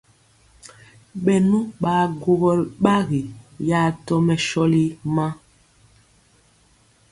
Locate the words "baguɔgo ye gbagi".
1.81-3.21